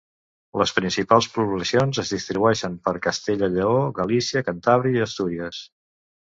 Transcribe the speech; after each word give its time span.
Les 0.59 0.71
principals 0.77 1.27
poblacions 1.35 1.99
es 2.03 2.13
distribueixen 2.13 2.79
per 2.87 2.95
Castella 3.03 3.51
i 3.53 3.55
Lleó, 3.59 3.77
Galícia, 4.01 4.43
Cantàbria 4.49 4.99
i 4.99 5.05
Astúries. 5.09 5.63